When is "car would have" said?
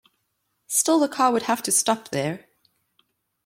1.07-1.61